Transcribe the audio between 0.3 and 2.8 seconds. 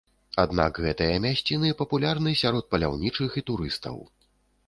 Аднак гэтыя мясціны папулярны сярод